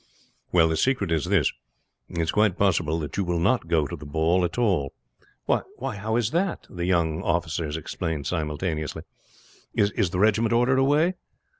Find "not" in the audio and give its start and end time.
3.37-3.67